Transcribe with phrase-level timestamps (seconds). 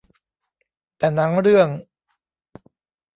[0.97, 1.69] แต่หนังเรื่อง